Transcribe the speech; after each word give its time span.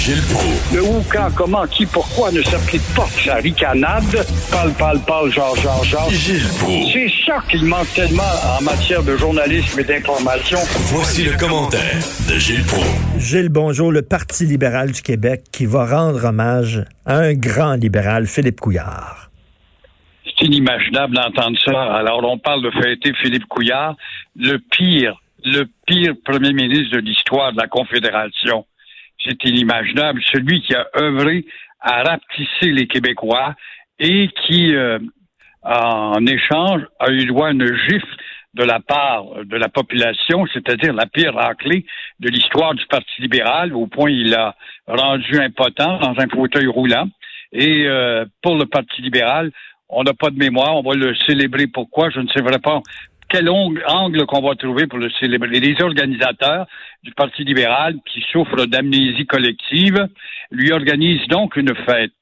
Gilles 0.00 0.22
Proulx. 0.32 0.74
Le 0.74 0.82
où, 0.82 1.04
quand, 1.12 1.28
comment, 1.36 1.66
qui, 1.66 1.84
pourquoi 1.84 2.32
ne 2.32 2.40
s'applique 2.40 2.80
pas 2.96 3.04
sa 3.22 3.34
ricanade? 3.34 4.24
Parle, 4.50 4.72
parle, 4.72 4.98
parle, 5.00 5.30
genre, 5.30 5.54
genre, 5.56 5.84
genre. 5.84 6.08
Gilles 6.08 6.48
Proulx. 6.58 6.90
C'est 6.90 7.12
ça 7.26 7.44
qu'il 7.50 7.66
manque 7.66 7.92
tellement 7.94 8.22
en 8.58 8.64
matière 8.64 9.02
de 9.02 9.14
journalisme 9.18 9.78
et 9.78 9.84
d'information. 9.84 10.56
Voici 10.90 11.24
le 11.24 11.36
commentaire 11.36 11.98
de 12.30 12.38
Gilles 12.38 12.64
Proulx. 12.64 12.88
Gilles, 13.18 13.50
bonjour. 13.50 13.92
Le 13.92 14.00
Parti 14.00 14.46
libéral 14.46 14.92
du 14.92 15.02
Québec 15.02 15.42
qui 15.52 15.66
va 15.66 15.84
rendre 15.84 16.24
hommage 16.24 16.82
à 17.04 17.18
un 17.18 17.34
grand 17.34 17.74
libéral, 17.74 18.26
Philippe 18.26 18.58
Couillard. 18.58 19.30
C'est 20.24 20.46
inimaginable 20.46 21.14
d'entendre 21.14 21.58
ça. 21.62 21.78
Alors, 21.94 22.24
on 22.24 22.38
parle 22.38 22.62
de 22.62 22.70
fêter 22.70 23.12
Philippe 23.20 23.44
Couillard, 23.44 23.96
le 24.34 24.56
pire, 24.70 25.20
le 25.44 25.66
pire 25.86 26.14
premier 26.24 26.54
ministre 26.54 26.96
de 26.96 27.00
l'histoire 27.00 27.52
de 27.52 27.58
la 27.58 27.66
Confédération. 27.66 28.64
C'est 29.24 29.44
inimaginable. 29.44 30.20
Celui 30.32 30.62
qui 30.62 30.74
a 30.74 30.86
œuvré 30.96 31.44
à 31.80 32.02
rapetisser 32.02 32.72
les 32.72 32.86
Québécois 32.86 33.54
et 33.98 34.28
qui, 34.28 34.74
euh, 34.74 34.98
en 35.62 36.24
échange, 36.26 36.82
a 36.98 37.10
eu 37.10 37.26
droit 37.26 37.48
à 37.48 37.52
une 37.52 37.66
gifle 37.88 38.16
de 38.54 38.64
la 38.64 38.80
part 38.80 39.44
de 39.44 39.56
la 39.56 39.68
population, 39.68 40.44
c'est-à-dire 40.52 40.92
la 40.92 41.06
pire 41.06 41.34
raclée 41.34 41.86
de 42.18 42.28
l'histoire 42.28 42.74
du 42.74 42.84
Parti 42.86 43.22
libéral, 43.22 43.72
au 43.74 43.86
point 43.86 44.10
il 44.10 44.34
a 44.34 44.56
rendu 44.88 45.38
impotent 45.38 45.98
dans 45.98 46.18
un 46.18 46.28
fauteuil 46.28 46.66
roulant. 46.66 47.08
Et 47.52 47.86
euh, 47.86 48.24
pour 48.42 48.56
le 48.56 48.66
Parti 48.66 49.02
libéral, 49.02 49.52
on 49.88 50.02
n'a 50.02 50.14
pas 50.14 50.30
de 50.30 50.36
mémoire, 50.36 50.76
on 50.76 50.82
va 50.82 50.94
le 50.94 51.14
célébrer. 51.26 51.66
Pourquoi? 51.66 52.10
Je 52.10 52.20
ne 52.20 52.28
sais 52.28 52.40
vraiment 52.40 52.58
pas 52.58 52.80
quel 53.30 53.48
angle 53.48 54.26
qu'on 54.26 54.42
va 54.42 54.54
trouver 54.56 54.86
pour 54.86 54.98
le 54.98 55.08
célébrer. 55.18 55.60
Les 55.60 55.80
organisateurs 55.82 56.66
du 57.02 57.12
Parti 57.12 57.44
libéral, 57.44 57.94
qui 58.12 58.20
souffrent 58.30 58.66
d'amnésie 58.66 59.26
collective, 59.26 60.06
lui 60.50 60.72
organisent 60.72 61.28
donc 61.28 61.56
une 61.56 61.74
fête. 61.74 62.12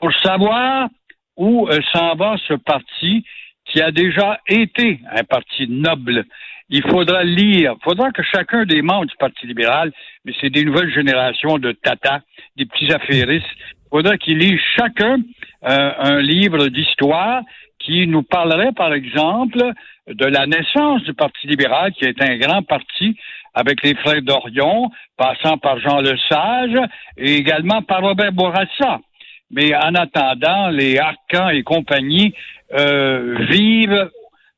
Pour 0.00 0.12
savoir 0.22 0.88
où 1.36 1.66
euh, 1.68 1.80
s'en 1.92 2.14
va 2.14 2.36
ce 2.46 2.54
parti 2.54 3.24
qui 3.64 3.80
a 3.80 3.90
déjà 3.90 4.40
été 4.46 5.00
un 5.10 5.24
parti 5.24 5.66
noble, 5.68 6.24
il 6.68 6.82
faudra 6.82 7.24
lire, 7.24 7.74
il 7.80 7.84
faudra 7.84 8.10
que 8.10 8.22
chacun 8.22 8.64
des 8.64 8.82
membres 8.82 9.06
du 9.06 9.16
Parti 9.16 9.46
libéral, 9.46 9.90
mais 10.24 10.32
c'est 10.40 10.50
des 10.50 10.64
nouvelles 10.64 10.92
générations 10.92 11.58
de 11.58 11.72
tata, 11.72 12.20
des 12.56 12.66
petits 12.66 12.92
affairistes, 12.92 13.46
il 13.56 13.88
faudra 13.90 14.18
qu'ils 14.18 14.38
lisent 14.38 14.60
chacun 14.76 15.16
euh, 15.64 15.90
un 15.98 16.20
livre 16.20 16.68
d'histoire 16.68 17.42
qui 17.88 18.06
nous 18.06 18.22
parlerait, 18.22 18.72
par 18.72 18.92
exemple, 18.92 19.72
de 20.06 20.26
la 20.26 20.46
naissance 20.46 21.02
du 21.04 21.14
Parti 21.14 21.46
libéral, 21.46 21.92
qui 21.92 22.04
est 22.04 22.22
un 22.22 22.36
grand 22.36 22.62
parti 22.62 23.16
avec 23.54 23.82
les 23.82 23.94
frères 23.94 24.20
d'Orion, 24.20 24.90
passant 25.16 25.56
par 25.56 25.80
Jean 25.80 26.00
Lesage 26.00 26.78
et 27.16 27.36
également 27.36 27.80
par 27.80 28.02
Robert 28.02 28.32
Bourassa. 28.32 29.00
Mais 29.50 29.74
en 29.74 29.94
attendant, 29.94 30.68
les 30.68 30.98
Arcans 30.98 31.48
et 31.48 31.62
compagnie 31.62 32.34
euh, 32.74 33.38
vivent 33.50 34.10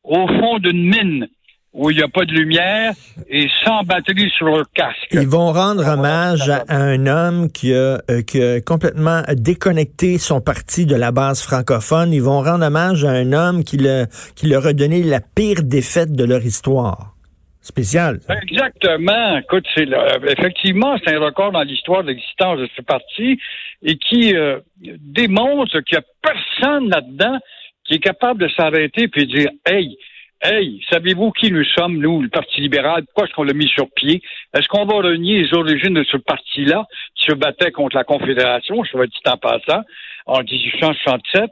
au 0.03 0.27
fond 0.27 0.59
d'une 0.59 0.83
mine 0.83 1.29
où 1.73 1.91
il 1.91 1.97
n'y 1.97 2.03
a 2.03 2.09
pas 2.09 2.25
de 2.25 2.33
lumière 2.33 2.95
et 3.29 3.49
sans 3.65 3.83
batterie 3.85 4.31
sur 4.37 4.47
leur 4.47 4.71
casque. 4.75 5.09
Ils 5.13 5.29
vont 5.29 5.53
rendre 5.53 5.87
hommage 5.87 6.49
à 6.49 6.65
un 6.69 7.07
homme 7.07 7.51
qui 7.53 7.73
a, 7.73 8.01
euh, 8.11 8.23
qui 8.23 8.43
a 8.43 8.61
complètement 8.61 9.23
déconnecté 9.35 10.19
son 10.19 10.41
parti 10.41 10.85
de 10.85 10.97
la 10.97 11.13
base 11.13 11.43
francophone. 11.43 12.13
Ils 12.13 12.23
vont 12.23 12.43
rendre 12.43 12.67
hommage 12.67 13.05
à 13.05 13.11
un 13.11 13.33
homme 13.33 13.63
qui, 13.63 13.77
le, 13.77 14.07
qui 14.35 14.49
leur 14.49 14.67
a 14.67 14.73
donné 14.73 15.03
la 15.03 15.21
pire 15.21 15.63
défaite 15.63 16.13
de 16.13 16.25
leur 16.25 16.45
histoire. 16.45 17.15
Spécial. 17.63 18.21
Exactement. 18.43 19.37
Écoute, 19.37 19.67
c'est 19.75 19.87
effectivement, 20.27 20.97
c'est 21.05 21.15
un 21.15 21.21
record 21.21 21.53
dans 21.53 21.63
l'histoire 21.63 22.03
de 22.03 22.09
l'existence 22.09 22.59
de 22.59 22.69
ce 22.75 22.81
parti 22.83 23.39
et 23.83 23.97
qui 23.97 24.35
euh, 24.35 24.59
démontre 24.81 25.81
qu'il 25.81 25.99
n'y 25.99 26.03
a 26.03 26.05
personne 26.23 26.89
là-dedans 26.89 27.39
qui 27.85 27.95
est 27.95 28.01
capable 28.01 28.41
de 28.41 28.49
s'arrêter 28.57 29.05
et 29.05 29.09
de 29.09 29.25
dire 29.25 29.51
Hey, 29.67 29.97
Hey, 30.43 30.81
savez-vous 30.89 31.33
qui 31.33 31.53
nous 31.53 31.65
sommes, 31.65 31.99
nous, 31.99 32.23
le 32.23 32.31
Parti 32.31 32.63
libéral? 32.63 33.05
Pourquoi 33.05 33.27
est-ce 33.27 33.35
qu'on 33.35 33.43
l'a 33.43 33.53
mis 33.53 33.69
sur 33.69 33.91
pied? 33.91 34.23
Est-ce 34.57 34.69
qu'on 34.69 34.87
va 34.87 34.95
renier 34.95 35.43
les 35.43 35.53
origines 35.53 35.93
de 35.93 36.03
ce 36.03 36.17
parti-là 36.17 36.87
qui 37.15 37.27
se 37.27 37.35
battait 37.35 37.73
contre 37.73 37.97
la 37.97 38.05
Confédération, 38.05 38.83
je 38.83 38.97
vais 38.97 39.07
dit 39.07 39.21
en 39.27 39.37
passant, 39.37 39.83
en 40.25 40.43
1867, 40.43 41.45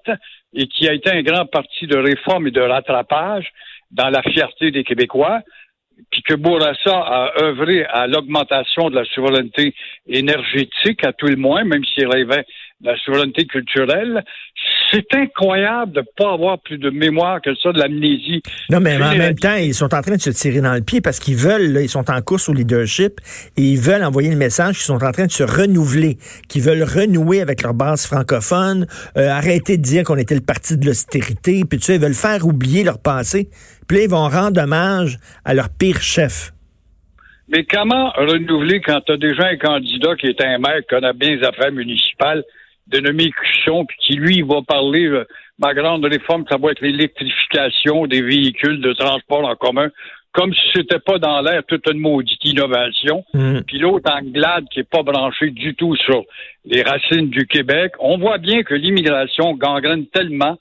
et 0.54 0.66
qui 0.68 0.88
a 0.88 0.94
été 0.94 1.10
un 1.10 1.20
grand 1.20 1.44
parti 1.44 1.86
de 1.86 1.98
réforme 1.98 2.46
et 2.46 2.50
de 2.50 2.62
rattrapage 2.62 3.52
dans 3.90 4.08
la 4.08 4.22
fierté 4.22 4.70
des 4.70 4.84
Québécois? 4.84 5.42
puis 6.10 6.22
que 6.22 6.34
Bourassa 6.34 6.96
a 6.96 7.42
œuvré 7.42 7.84
à 7.84 8.06
l'augmentation 8.06 8.88
de 8.88 8.94
la 8.94 9.04
souveraineté 9.04 9.74
énergétique, 10.06 11.04
à 11.04 11.12
tout 11.12 11.26
le 11.26 11.36
moins, 11.36 11.64
même 11.64 11.84
s'il 11.84 12.06
rêvait 12.06 12.44
la 12.80 12.96
souveraineté 12.98 13.44
culturelle. 13.46 14.24
C'est 14.90 15.14
incroyable 15.14 15.92
de 15.92 16.00
ne 16.00 16.04
pas 16.16 16.32
avoir 16.32 16.58
plus 16.60 16.78
de 16.78 16.90
mémoire 16.90 17.42
que 17.42 17.54
ça, 17.56 17.72
de 17.72 17.78
l'amnésie. 17.78 18.40
Non, 18.70 18.80
mais 18.80 18.96
en 18.96 19.16
même 19.16 19.34
temps, 19.34 19.56
ils 19.56 19.74
sont 19.74 19.92
en 19.94 20.00
train 20.00 20.16
de 20.16 20.20
se 20.20 20.30
tirer 20.30 20.60
dans 20.60 20.74
le 20.74 20.80
pied 20.80 21.00
parce 21.00 21.18
qu'ils 21.18 21.36
veulent, 21.36 21.72
là, 21.72 21.82
ils 21.82 21.88
sont 21.88 22.10
en 22.10 22.22
course 22.22 22.48
au 22.48 22.54
leadership 22.54 23.20
et 23.56 23.62
ils 23.62 23.78
veulent 23.78 24.04
envoyer 24.04 24.30
le 24.30 24.36
message 24.36 24.76
qu'ils 24.76 24.86
sont 24.86 25.04
en 25.04 25.12
train 25.12 25.26
de 25.26 25.32
se 25.32 25.42
renouveler, 25.42 26.16
qu'ils 26.48 26.62
veulent 26.62 26.84
renouer 26.84 27.40
avec 27.40 27.62
leur 27.62 27.74
base 27.74 28.06
francophone, 28.06 28.86
euh, 29.16 29.28
arrêter 29.28 29.76
de 29.76 29.82
dire 29.82 30.04
qu'on 30.04 30.16
était 30.16 30.36
le 30.36 30.40
parti 30.40 30.78
de 30.78 30.86
l'austérité, 30.86 31.62
puis 31.68 31.78
tu 31.78 31.86
sais, 31.86 31.94
ils 31.96 32.00
veulent 32.00 32.14
faire 32.14 32.46
oublier 32.46 32.84
leur 32.84 33.02
passé. 33.02 33.48
Puis 33.88 33.98
là, 33.98 34.04
ils 34.04 34.10
vont 34.10 34.28
rendre 34.28 34.62
hommage 34.62 35.18
à 35.44 35.54
leur 35.54 35.68
pire 35.70 36.00
chef. 36.00 36.52
Mais 37.48 37.64
comment 37.64 38.10
renouveler 38.10 38.80
quand 38.80 39.00
tu 39.00 39.12
as 39.12 39.16
déjà 39.16 39.46
un 39.46 39.56
candidat 39.56 40.14
qui 40.16 40.26
est 40.26 40.44
un 40.44 40.58
maire 40.58 40.80
qui 40.80 40.94
connaît 40.94 41.14
bien 41.14 41.36
les 41.36 41.46
affaires 41.46 41.72
municipales, 41.72 42.44
dénommé 42.88 43.30
Cusson, 43.30 43.84
puis 43.84 43.96
qui, 44.00 44.14
lui, 44.14 44.42
va 44.42 44.62
parler, 44.66 45.06
euh, 45.06 45.26
ma 45.58 45.74
grande 45.74 46.04
réforme, 46.04 46.44
ça 46.50 46.56
va 46.56 46.70
être 46.72 46.80
l'électrification 46.80 48.06
des 48.06 48.22
véhicules 48.22 48.80
de 48.80 48.92
transport 48.92 49.44
en 49.44 49.54
commun, 49.56 49.88
comme 50.32 50.52
si 50.54 50.60
c'était 50.74 50.98
pas 50.98 51.18
dans 51.18 51.40
l'air 51.40 51.62
toute 51.66 51.86
une 51.90 51.98
maudite 51.98 52.44
innovation. 52.44 53.24
Mm. 53.34 53.60
Puis 53.66 53.78
l'autre 53.78 54.10
Anglade 54.12 54.66
qui 54.70 54.80
est 54.80 54.90
pas 54.90 55.02
branché 55.02 55.50
du 55.50 55.74
tout 55.74 55.96
sur 55.96 56.24
les 56.64 56.82
racines 56.82 57.28
du 57.28 57.46
Québec. 57.46 57.92
On 57.98 58.18
voit 58.18 58.38
bien 58.38 58.62
que 58.62 58.74
l'immigration 58.74 59.54
gangrène 59.54 60.06
tellement 60.06 60.56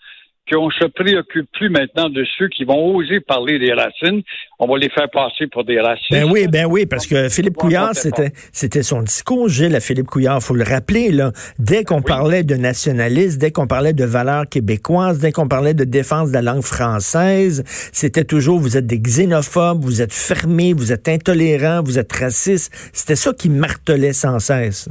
qu'on 0.49 0.69
se 0.71 0.85
préoccupe 0.85 1.49
plus 1.53 1.69
maintenant 1.69 2.09
de 2.09 2.25
ceux 2.37 2.47
qui 2.47 2.63
vont 2.63 2.95
oser 2.95 3.19
parler 3.19 3.59
des 3.59 3.73
racines. 3.73 4.21
On 4.59 4.67
va 4.67 4.77
les 4.77 4.89
faire 4.89 5.09
passer 5.09 5.47
pour 5.47 5.63
des 5.63 5.79
racines. 5.79 6.05
Ben 6.11 6.31
oui, 6.31 6.47
ben 6.47 6.65
oui, 6.65 6.85
parce 6.85 7.05
que 7.05 7.29
Philippe 7.29 7.55
Couillard, 7.55 7.93
c'était, 7.93 8.31
c'était 8.51 8.83
son 8.83 9.01
discours, 9.01 9.49
Gilles, 9.49 9.75
à 9.75 9.79
Philippe 9.79 10.07
Couillard, 10.07 10.41
faut 10.41 10.55
le 10.55 10.63
rappeler, 10.63 11.11
là. 11.11 11.31
Dès 11.59 11.83
qu'on 11.83 12.01
parlait 12.01 12.43
de 12.43 12.55
nationalisme, 12.55 13.39
dès 13.39 13.51
qu'on 13.51 13.67
parlait 13.67 13.93
de 13.93 14.05
valeurs 14.05 14.47
québécoises, 14.49 15.19
dès 15.19 15.31
qu'on 15.31 15.47
parlait 15.47 15.73
de 15.73 15.83
défense 15.83 16.29
de 16.29 16.33
la 16.33 16.41
langue 16.41 16.63
française, 16.63 17.63
c'était 17.91 18.23
toujours, 18.23 18.59
vous 18.59 18.77
êtes 18.77 18.87
des 18.87 18.99
xénophobes, 18.99 19.83
vous 19.83 20.01
êtes 20.01 20.13
fermés, 20.13 20.73
vous 20.73 20.91
êtes 20.91 21.07
intolérants, 21.07 21.81
vous 21.83 21.99
êtes 21.99 22.13
racistes. 22.13 22.71
C'était 22.93 23.15
ça 23.15 23.33
qui 23.33 23.49
martelait 23.49 24.13
sans 24.13 24.39
cesse. 24.39 24.89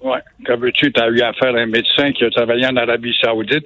Oui. 0.00 0.18
Comme 0.44 0.60
veux-tu, 0.60 0.92
tu 0.92 1.00
as 1.00 1.08
eu 1.08 1.20
affaire 1.22 1.54
à 1.54 1.58
un 1.58 1.66
médecin 1.66 2.12
qui 2.12 2.24
a 2.24 2.30
travaillé 2.30 2.66
en 2.66 2.76
Arabie 2.76 3.14
Saoudite, 3.20 3.64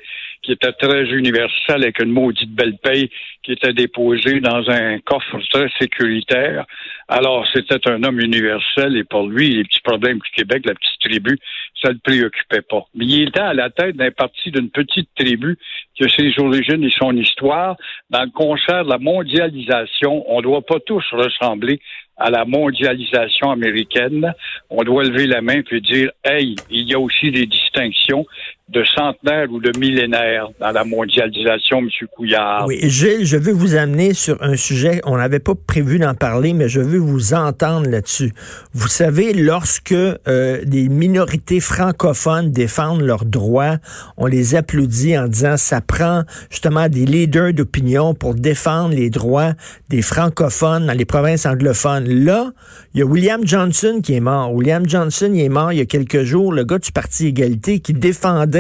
qui 0.51 0.55
était 0.55 0.73
très 0.73 1.05
universel 1.05 1.83
avec 1.83 2.03
une 2.03 2.11
maudite 2.11 2.51
belle 2.51 2.77
paye 2.79 3.09
qui 3.45 3.53
était 3.53 3.73
déposée 3.73 4.41
dans 4.41 4.69
un 4.69 4.99
coffre 4.99 5.39
très 5.49 5.69
sécuritaire. 5.79 6.67
Alors, 7.07 7.47
c'était 7.55 7.89
un 7.89 8.03
homme 8.03 8.19
universel 8.19 8.97
et 8.97 9.05
pour 9.05 9.29
lui, 9.29 9.51
les 9.51 9.63
petits 9.63 9.81
problèmes 9.81 10.19
du 10.19 10.31
Québec, 10.35 10.63
la 10.67 10.75
petite 10.75 11.01
tribu, 11.01 11.39
ça 11.81 11.91
ne 11.91 11.95
le 11.95 12.01
préoccupait 12.01 12.63
pas. 12.63 12.83
Mais 12.97 13.07
il 13.07 13.29
était 13.29 13.41
à 13.41 13.55
la 13.55 13.71
tête 13.71 13.97
d'un 13.97 14.11
parti 14.11 14.51
d'une 14.51 14.71
petite 14.71 15.09
tribu 15.17 15.57
qui 15.95 16.05
a 16.05 16.09
ses 16.09 16.33
origines 16.39 16.83
et 16.83 16.91
son 16.99 17.17
histoire. 17.17 17.77
Dans 18.11 18.25
le 18.25 18.31
concert 18.31 18.85
de 18.85 18.91
la 18.91 18.99
mondialisation, 18.99 20.25
on 20.27 20.39
ne 20.39 20.43
doit 20.43 20.63
pas 20.63 20.81
tous 20.85 21.05
ressembler 21.13 21.81
à 22.17 22.31
la 22.31 22.45
mondialisation 22.45 23.51
américaine. 23.51 24.33
On 24.69 24.83
doit 24.83 25.05
lever 25.05 25.27
la 25.27 25.41
main 25.41 25.63
et 25.71 25.81
dire, 25.81 26.11
hey, 26.25 26.55
il 26.71 26.89
y 26.89 26.95
a 26.95 27.01
aussi 27.01 27.31
des 27.31 27.47
distinctions. 27.47 28.27
De 28.71 28.85
centenaire 28.85 29.51
ou 29.51 29.59
de 29.59 29.77
millénaire 29.79 30.47
dans 30.61 30.71
la 30.71 30.85
mondialisation, 30.85 31.79
M. 31.79 31.89
Couillard. 32.15 32.67
Oui, 32.69 32.79
Gilles, 32.83 33.25
je 33.25 33.37
veux 33.37 33.53
vous 33.53 33.75
amener 33.75 34.15
sur 34.15 34.41
un 34.43 34.55
sujet, 34.55 35.01
on 35.05 35.17
n'avait 35.17 35.41
pas 35.41 35.55
prévu 35.55 35.99
d'en 35.99 36.15
parler, 36.15 36.53
mais 36.53 36.69
je 36.69 36.81
veux 36.81 36.99
vous 36.99 37.35
entendre 37.35 37.89
là-dessus. 37.89 38.33
Vous 38.73 38.87
savez, 38.87 39.33
lorsque 39.33 39.93
euh, 39.93 40.65
des 40.65 40.89
minorités 40.89 41.59
francophones 41.59 42.53
défendent 42.53 43.03
leurs 43.03 43.25
droits, 43.25 43.79
on 44.17 44.27
les 44.27 44.55
applaudit 44.55 45.19
en 45.19 45.27
disant 45.27 45.57
ça 45.57 45.81
prend 45.81 46.23
justement 46.49 46.89
des 46.89 47.07
leaders 47.07 47.53
d'opinion 47.53 48.15
pour 48.15 48.35
défendre 48.35 48.95
les 48.95 49.11
droits 49.11 49.55
des 49.89 50.03
francophones 50.03 50.87
dans 50.87 50.97
les 50.97 51.05
provinces 51.05 51.45
anglophones. 51.45 52.09
Là, 52.25 52.53
il 52.95 53.01
y 53.01 53.03
a 53.03 53.07
William 53.07 53.45
Johnson 53.45 54.01
qui 54.03 54.15
est 54.15 54.21
mort. 54.21 54.55
William 54.55 54.89
Johnson, 54.89 55.31
il 55.35 55.41
est 55.41 55.49
mort 55.49 55.73
il 55.73 55.79
y 55.79 55.83
a 55.83 55.87
quelques 55.87 56.23
jours, 56.23 56.53
le 56.53 56.63
gars 56.65 56.79
du 56.79 56.93
Parti 56.93 57.27
Égalité 57.27 57.81
qui 57.81 57.95
défendait 57.95 58.60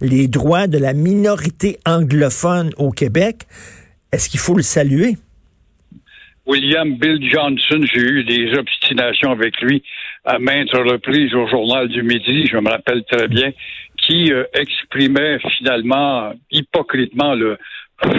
les 0.00 0.28
droits 0.28 0.66
de 0.66 0.78
la 0.78 0.94
minorité 0.94 1.78
anglophone 1.86 2.70
au 2.76 2.90
Québec. 2.90 3.46
Est-ce 4.12 4.28
qu'il 4.28 4.40
faut 4.40 4.54
le 4.54 4.62
saluer? 4.62 5.16
William 6.46 6.96
Bill 6.96 7.20
Johnson, 7.30 7.84
j'ai 7.92 8.00
eu 8.00 8.24
des 8.24 8.54
obstinations 8.56 9.32
avec 9.32 9.60
lui 9.60 9.82
à 10.24 10.38
maintes 10.38 10.72
reprises 10.72 11.34
au 11.34 11.46
journal 11.46 11.88
du 11.88 12.02
Midi, 12.02 12.46
je 12.46 12.56
me 12.56 12.70
rappelle 12.70 13.04
très 13.04 13.28
bien, 13.28 13.52
qui 13.98 14.32
euh, 14.32 14.44
exprimait 14.54 15.38
finalement 15.58 16.32
hypocritement 16.50 17.34
le 17.34 17.58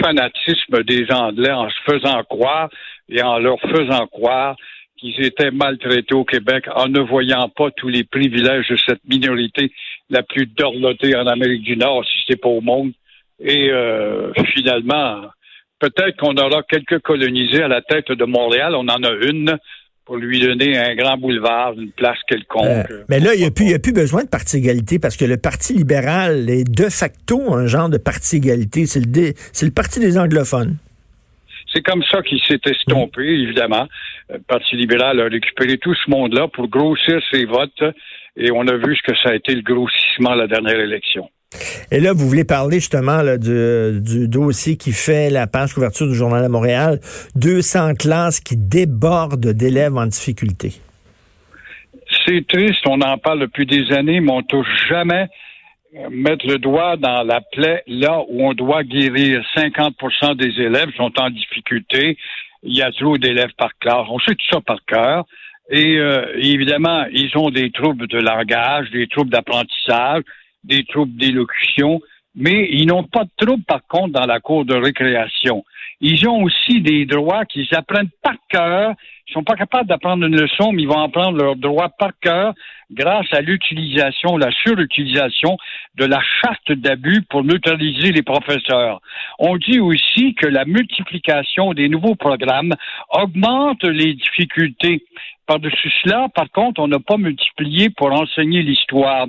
fanatisme 0.02 0.84
des 0.84 1.06
Anglais 1.10 1.50
en 1.50 1.68
se 1.70 1.92
faisant 1.92 2.22
croire 2.24 2.68
et 3.08 3.20
en 3.22 3.38
leur 3.38 3.58
faisant 3.60 4.06
croire 4.06 4.54
qu'ils 4.96 5.20
étaient 5.24 5.50
maltraités 5.50 6.14
au 6.14 6.24
Québec 6.24 6.66
en 6.74 6.86
ne 6.88 7.00
voyant 7.00 7.48
pas 7.48 7.70
tous 7.72 7.88
les 7.88 8.04
privilèges 8.04 8.68
de 8.68 8.76
cette 8.76 9.04
minorité 9.08 9.72
la 10.10 10.22
plus 10.22 10.46
dorlotée 10.46 11.16
en 11.16 11.26
Amérique 11.26 11.62
du 11.62 11.76
Nord, 11.76 12.04
si 12.04 12.18
c'est 12.28 12.40
pas 12.40 12.48
au 12.48 12.60
monde. 12.60 12.92
Et 13.42 13.70
euh, 13.70 14.32
finalement, 14.54 15.22
peut-être 15.78 16.16
qu'on 16.18 16.36
aura 16.36 16.62
quelques 16.62 17.00
colonisés 17.00 17.62
à 17.62 17.68
la 17.68 17.80
tête 17.80 18.12
de 18.12 18.24
Montréal. 18.24 18.74
On 18.74 18.88
en 18.88 19.02
a 19.02 19.12
une 19.22 19.56
pour 20.04 20.16
lui 20.16 20.40
donner 20.40 20.76
un 20.76 20.96
grand 20.96 21.16
boulevard, 21.16 21.74
une 21.78 21.92
place 21.92 22.18
quelconque. 22.26 22.66
Euh, 22.66 23.04
mais 23.08 23.20
là, 23.20 23.34
il 23.34 23.40
n'y 23.40 23.46
a, 23.46 23.50
plus, 23.50 23.72
a 23.72 23.78
plus 23.78 23.92
besoin 23.92 24.24
de 24.24 24.28
parti 24.28 24.56
égalité 24.56 24.98
parce 24.98 25.16
que 25.16 25.24
le 25.24 25.36
Parti 25.36 25.72
libéral 25.72 26.50
est 26.50 26.68
de 26.68 26.88
facto 26.88 27.54
un 27.54 27.66
genre 27.66 27.88
de 27.88 27.96
parti 27.96 28.36
égalité. 28.36 28.86
C'est 28.86 29.00
le, 29.00 29.32
c'est 29.52 29.66
le 29.66 29.72
parti 29.72 30.00
des 30.00 30.18
anglophones. 30.18 30.76
C'est 31.72 31.82
comme 31.82 32.02
ça 32.10 32.22
qu'il 32.22 32.40
s'est 32.40 32.58
estompé, 32.64 33.22
évidemment. 33.22 33.86
Le 34.32 34.38
Parti 34.40 34.76
libéral 34.76 35.20
a 35.20 35.24
récupéré 35.24 35.78
tout 35.78 35.94
ce 35.94 36.10
monde-là 36.10 36.48
pour 36.48 36.68
grossir 36.68 37.20
ses 37.32 37.44
votes 37.44 37.82
et 38.36 38.50
on 38.52 38.66
a 38.68 38.76
vu 38.76 38.96
ce 38.96 39.02
que 39.02 39.16
ça 39.22 39.30
a 39.30 39.34
été 39.34 39.54
le 39.54 39.62
grossissement 39.62 40.30
à 40.30 40.36
la 40.36 40.46
dernière 40.46 40.78
élection. 40.78 41.28
Et 41.90 41.98
là, 41.98 42.12
vous 42.12 42.28
voulez 42.28 42.44
parler 42.44 42.76
justement 42.76 43.22
du, 43.36 44.28
dossier 44.28 44.76
qui 44.76 44.92
fait 44.92 45.30
la 45.30 45.48
page 45.48 45.74
couverture 45.74 46.06
du 46.06 46.14
Journal 46.14 46.44
de 46.44 46.48
Montréal, 46.48 47.00
200 47.34 47.94
classes 47.94 48.38
qui 48.38 48.56
débordent 48.56 49.52
d'élèves 49.52 49.96
en 49.96 50.06
difficulté. 50.06 50.74
C'est 52.24 52.46
triste, 52.46 52.86
on 52.86 53.00
en 53.00 53.18
parle 53.18 53.40
depuis 53.40 53.66
des 53.66 53.92
années, 53.92 54.20
mais 54.20 54.30
on 54.30 54.42
touche 54.42 54.68
jamais 54.88 55.26
mettre 56.10 56.46
le 56.46 56.58
doigt 56.58 56.96
dans 56.96 57.24
la 57.24 57.40
plaie 57.40 57.82
là 57.88 58.20
où 58.28 58.46
on 58.46 58.54
doit 58.54 58.84
guérir. 58.84 59.44
50% 59.56 60.36
des 60.36 60.62
élèves 60.62 60.90
sont 60.96 61.12
en 61.18 61.30
difficulté. 61.30 62.16
Il 62.62 62.76
y 62.76 62.82
a 62.82 62.92
trop 62.92 63.16
d'élèves 63.16 63.54
par 63.56 63.76
classe. 63.78 64.06
On 64.10 64.18
sait 64.18 64.34
tout 64.34 64.46
ça 64.52 64.60
par 64.60 64.84
cœur. 64.86 65.24
Et 65.70 65.98
euh, 65.98 66.26
évidemment, 66.36 67.04
ils 67.12 67.30
ont 67.36 67.50
des 67.50 67.70
troubles 67.70 68.08
de 68.08 68.18
langage, 68.18 68.90
des 68.90 69.06
troubles 69.06 69.30
d'apprentissage, 69.30 70.22
des 70.64 70.84
troubles 70.84 71.16
d'élocution, 71.16 72.00
mais 72.34 72.68
ils 72.72 72.86
n'ont 72.86 73.04
pas 73.04 73.24
de 73.24 73.30
troubles, 73.36 73.62
par 73.64 73.86
contre, 73.86 74.12
dans 74.12 74.26
la 74.26 74.40
cour 74.40 74.64
de 74.64 74.74
récréation. 74.74 75.64
Ils 76.00 76.28
ont 76.28 76.42
aussi 76.42 76.80
des 76.80 77.06
droits 77.06 77.44
qu'ils 77.44 77.68
apprennent 77.72 78.10
par 78.22 78.34
cœur. 78.48 78.94
Ils 79.30 79.34
sont 79.34 79.44
pas 79.44 79.54
capables 79.54 79.88
d'apprendre 79.88 80.26
une 80.26 80.34
leçon, 80.34 80.72
mais 80.72 80.82
ils 80.82 80.88
vont 80.88 81.04
apprendre 81.04 81.38
leurs 81.38 81.54
droits 81.54 81.88
par 81.88 82.10
cœur 82.20 82.52
grâce 82.90 83.32
à 83.32 83.40
l'utilisation, 83.40 84.36
la 84.36 84.50
surutilisation 84.50 85.56
de 85.94 86.04
la 86.04 86.20
charte 86.42 86.72
d'abus 86.72 87.22
pour 87.30 87.44
neutraliser 87.44 88.10
les 88.10 88.22
professeurs. 88.22 89.00
On 89.38 89.56
dit 89.56 89.78
aussi 89.78 90.34
que 90.34 90.46
la 90.46 90.64
multiplication 90.64 91.74
des 91.74 91.88
nouveaux 91.88 92.16
programmes 92.16 92.74
augmente 93.10 93.84
les 93.84 94.14
difficultés. 94.14 95.04
Par-dessus 95.46 95.90
cela, 96.04 96.28
par 96.32 96.48
contre, 96.52 96.80
on 96.80 96.86
n'a 96.86 97.00
pas 97.00 97.16
multiplié 97.16 97.90
pour 97.90 98.12
enseigner 98.12 98.62
l'histoire. 98.62 99.26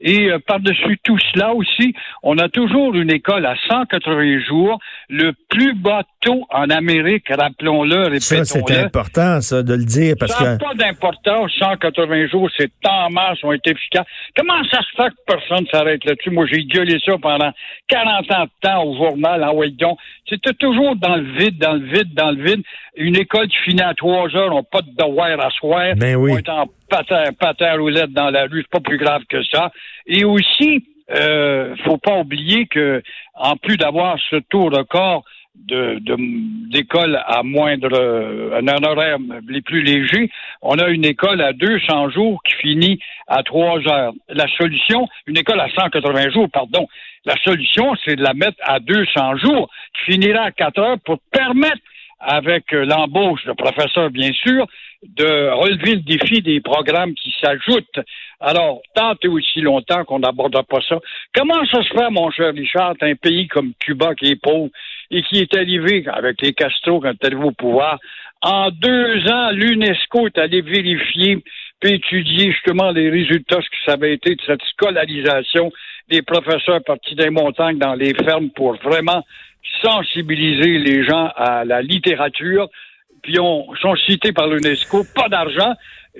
Et 0.00 0.30
euh, 0.30 0.38
par-dessus 0.38 1.00
tout 1.02 1.18
cela 1.32 1.52
aussi, 1.52 1.94
on 2.22 2.38
a 2.38 2.48
toujours 2.48 2.94
une 2.94 3.10
école 3.10 3.44
à 3.44 3.56
180 3.68 4.38
jours, 4.46 4.78
le 5.08 5.32
plus 5.48 5.74
bas 5.74 6.02
taux 6.20 6.46
en 6.50 6.70
Amérique, 6.70 7.26
rappelons-le, 7.28 8.04
répétons-le. 8.04 8.44
Ça, 8.44 8.44
c'est 8.44 8.78
important, 8.78 9.40
ça, 9.44 9.62
de 9.62 9.74
le 9.74 9.84
dire, 9.84 10.16
parce 10.18 10.32
ça 10.32 10.56
que... 10.56 10.64
pas 10.64 10.74
d'importance, 10.74 11.52
180 11.58 12.26
jours, 12.26 12.50
c'est 12.56 12.72
en 12.84 13.10
masse, 13.10 13.38
ont 13.44 13.52
été 13.52 13.70
efficaces. 13.70 14.06
Comment 14.36 14.62
ça 14.70 14.80
se 14.80 14.96
fait 14.96 15.10
que 15.10 15.16
personne 15.26 15.66
s'arrête 15.70 16.04
là-dessus? 16.04 16.30
Moi, 16.30 16.46
j'ai 16.50 16.64
gueulé 16.64 16.98
ça 17.04 17.16
pendant 17.18 17.52
40 17.88 18.32
ans 18.32 18.44
de 18.44 18.50
temps 18.60 18.84
au 18.84 18.96
journal, 18.96 19.44
en 19.44 19.54
Waydon. 19.54 19.96
C'était 20.28 20.54
toujours 20.54 20.96
dans 20.96 21.16
le 21.16 21.30
vide, 21.38 21.58
dans 21.58 21.74
le 21.74 21.84
vide, 21.84 22.12
dans 22.14 22.32
le 22.32 22.42
vide. 22.42 22.62
Une 22.96 23.16
école 23.16 23.46
qui 23.46 23.58
finit 23.58 23.82
à 23.82 23.94
3 23.94 24.34
heures, 24.34 24.54
n'a 24.54 24.62
pas 24.62 24.82
de 24.82 24.90
devoir 24.96 25.40
à 25.40 25.50
soir. 25.50 25.94
Ben 25.96 26.16
oui. 26.16 26.32
On 26.32 26.38
est 26.38 26.48
en 26.48 26.66
patin, 26.90 27.24
patin 27.38 27.76
roulette 27.76 28.12
dans 28.12 28.30
la 28.30 28.46
rue, 28.46 28.62
c'est 28.62 28.70
pas 28.70 28.80
plus 28.80 28.98
grave 28.98 29.22
que 29.28 29.42
ça. 29.44 29.70
Et 30.06 30.24
aussi, 30.24 30.84
euh, 31.10 31.74
faut 31.84 31.98
pas 31.98 32.18
oublier 32.18 32.66
que, 32.66 33.02
en 33.34 33.56
plus 33.56 33.76
d'avoir 33.76 34.16
ce 34.30 34.36
taux 34.48 34.66
record 34.66 35.24
de, 35.54 35.98
d'école 36.70 37.22
à 37.26 37.42
moindre, 37.42 37.92
un 38.54 38.84
horaire 38.84 39.18
les 39.48 39.62
plus 39.62 39.82
légers, 39.82 40.30
on 40.62 40.78
a 40.78 40.88
une 40.88 41.04
école 41.04 41.40
à 41.40 41.52
200 41.52 42.10
jours 42.10 42.42
qui 42.42 42.54
finit 42.54 42.98
à 43.28 43.42
3 43.42 43.88
heures. 43.88 44.12
La 44.28 44.46
solution, 44.56 45.06
une 45.26 45.38
école 45.38 45.60
à 45.60 45.68
180 45.68 46.30
jours, 46.30 46.48
pardon, 46.50 46.86
la 47.24 47.36
solution, 47.42 47.94
c'est 48.04 48.16
de 48.16 48.22
la 48.22 48.34
mettre 48.34 48.58
à 48.62 48.80
200 48.80 49.38
jours, 49.38 49.70
qui 49.94 50.12
finira 50.12 50.42
à 50.42 50.50
4 50.50 50.78
heures 50.78 50.98
pour 51.04 51.18
permettre 51.32 51.80
avec 52.20 52.72
l'embauche 52.72 53.44
de 53.44 53.52
professeurs, 53.52 54.10
bien 54.10 54.32
sûr, 54.32 54.66
de 55.02 55.50
relever 55.50 55.96
le 55.96 56.00
défi 56.00 56.40
des 56.40 56.60
programmes 56.60 57.14
qui 57.14 57.34
s'ajoutent. 57.40 58.00
Alors, 58.40 58.80
tant 58.94 59.14
et 59.22 59.28
aussi 59.28 59.60
longtemps 59.60 60.04
qu'on 60.04 60.20
n'aborde 60.20 60.60
pas 60.66 60.80
ça. 60.88 60.98
Comment 61.34 61.64
ça 61.66 61.82
se 61.82 61.88
fait, 61.88 62.10
mon 62.10 62.30
cher 62.30 62.52
Richard, 62.54 62.94
un 63.00 63.14
pays 63.14 63.48
comme 63.48 63.72
Cuba 63.78 64.14
qui 64.14 64.30
est 64.30 64.40
pauvre 64.40 64.70
et 65.10 65.22
qui 65.22 65.38
est 65.38 65.56
arrivé 65.56 66.04
avec 66.06 66.40
les 66.42 66.52
Castro 66.52 67.00
quand 67.00 67.24
est 67.24 67.34
au 67.34 67.52
pouvoir? 67.52 67.98
En 68.42 68.70
deux 68.70 69.26
ans, 69.30 69.50
l'UNESCO 69.52 70.26
est 70.26 70.38
allé 70.38 70.60
vérifier 70.60 71.42
puis 71.80 71.94
étudier 71.94 72.52
justement 72.52 72.90
les 72.90 73.10
résultats, 73.10 73.60
ce 73.60 73.68
que 73.68 73.76
ça 73.84 73.92
avait 73.92 74.14
été 74.14 74.34
de 74.34 74.40
cette 74.46 74.62
scolarisation 74.70 75.70
des 76.08 76.22
professeurs 76.22 76.82
partis 76.84 77.14
des 77.14 77.30
montagnes 77.30 77.78
dans 77.78 77.94
les 77.94 78.14
fermes 78.14 78.50
pour 78.50 78.76
vraiment 78.76 79.24
sensibiliser 79.82 80.78
les 80.78 81.04
gens 81.04 81.30
à 81.36 81.64
la 81.64 81.82
littérature, 81.82 82.68
puis 83.22 83.38
on 83.40 83.74
sont 83.76 83.96
cités 83.96 84.32
par 84.32 84.48
l'UNESCO, 84.48 85.04
pas 85.14 85.28
d'argent, 85.28 85.74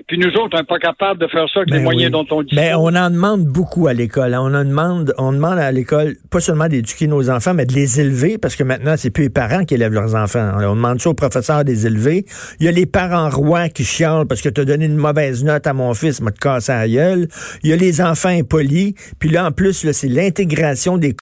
puis 0.07 0.17
nous 0.17 0.27
autres, 0.27 0.49
on 0.55 0.57
n'est 0.57 0.65
pas 0.65 0.77
capables 0.77 1.21
de 1.21 1.27
faire 1.27 1.47
ça 1.53 1.61
avec 1.61 1.71
les 1.71 1.77
ben 1.77 1.83
moyens 1.83 2.11
dont 2.11 2.25
on 2.29 2.43
dit. 2.43 2.53
Mais 2.53 2.73
on 2.73 2.87
en 2.87 3.09
demande 3.09 3.45
beaucoup 3.45 3.87
à 3.87 3.93
l'école. 3.93 4.33
Hein. 4.33 4.41
On 4.41 4.53
en 4.53 4.65
demande, 4.65 5.13
on 5.17 5.31
demande 5.31 5.57
à 5.57 5.71
l'école 5.71 6.15
pas 6.29 6.41
seulement 6.41 6.67
d'éduquer 6.67 7.07
nos 7.07 7.29
enfants, 7.29 7.53
mais 7.53 7.65
de 7.65 7.73
les 7.73 8.01
élever, 8.01 8.37
parce 8.37 8.57
que 8.57 8.63
maintenant, 8.65 8.95
c'est 8.97 9.09
plus 9.09 9.23
les 9.23 9.29
parents 9.29 9.63
qui 9.63 9.73
élèvent 9.73 9.93
leurs 9.93 10.13
enfants. 10.13 10.51
On 10.57 10.75
demande 10.75 10.99
ça 10.99 11.11
aux 11.11 11.13
professeurs 11.13 11.63
des 11.63 11.87
élever. 11.87 12.25
Il 12.59 12.65
y 12.65 12.67
a 12.67 12.73
les 12.73 12.85
parents 12.85 13.29
rois 13.29 13.69
qui 13.69 13.85
chialent 13.85 14.25
parce 14.27 14.41
que 14.41 14.49
tu 14.49 14.59
as 14.59 14.65
donné 14.65 14.85
une 14.85 14.97
mauvaise 14.97 15.45
note 15.45 15.65
à 15.65 15.71
mon 15.71 15.93
fils, 15.93 16.19
m'a 16.21 16.31
te 16.31 16.39
cassé 16.39 16.73
la 16.73 16.89
gueule. 16.89 17.29
Il 17.63 17.69
y 17.69 17.73
a 17.73 17.77
les 17.77 18.01
enfants 18.01 18.29
impolis. 18.29 18.95
Puis 19.19 19.29
là, 19.29 19.45
en 19.45 19.53
plus, 19.53 19.89
c'est 19.93 20.09
l'intégration 20.09 20.97
des 20.97 21.13